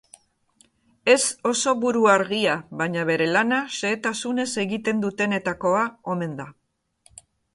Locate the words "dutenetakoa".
5.05-5.83